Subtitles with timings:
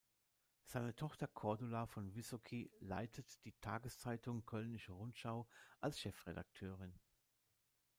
[0.65, 5.47] Seine Tochter Cordula von Wysocki leitet die Tageszeitung Kölnische Rundschau
[5.79, 6.99] als Chefredakteurin.